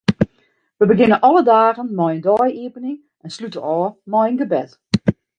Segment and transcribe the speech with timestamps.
[0.77, 4.71] Wy begjinne alle dagen mei in dei-iepening en slute ôf mei in gebed.